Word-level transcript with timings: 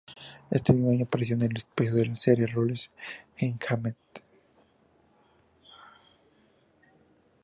Ese 0.49 0.71
mismo 0.73 0.89
año 0.89 1.03
apareció 1.05 1.35
en 1.35 1.41
un 1.43 1.51
episodio 1.55 2.01
de 2.01 2.05
la 2.07 2.15
serie 2.15 2.47
"Rules 2.47 2.87
of 3.35 3.43
Engagement". 3.43 3.97